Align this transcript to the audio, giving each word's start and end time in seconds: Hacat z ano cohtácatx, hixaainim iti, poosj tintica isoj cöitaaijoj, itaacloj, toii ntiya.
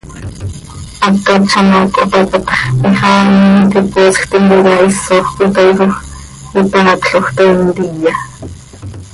Hacat 1.03 1.41
z 1.51 1.53
ano 1.59 1.79
cohtácatx, 1.95 2.49
hixaainim 2.83 3.45
iti, 3.65 3.79
poosj 3.93 4.21
tintica 4.31 4.73
isoj 4.89 5.21
cöitaaijoj, 5.35 5.91
itaacloj, 6.61 7.25
toii 7.35 7.55
ntiya. 7.67 8.13